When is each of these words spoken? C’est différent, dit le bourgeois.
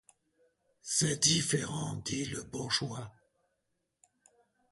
C’est 0.81 1.21
différent, 1.21 1.97
dit 2.03 2.25
le 2.25 2.41
bourgeois. 2.41 3.13